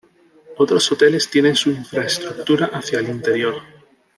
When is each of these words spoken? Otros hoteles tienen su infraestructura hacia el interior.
Otros 0.57 0.91
hoteles 0.91 1.29
tienen 1.29 1.55
su 1.55 1.69
infraestructura 1.69 2.71
hacia 2.73 2.97
el 2.97 3.09
interior. 3.09 3.61